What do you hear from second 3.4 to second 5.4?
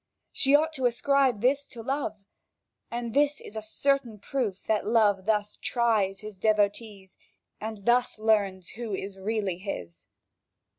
a certain proof that love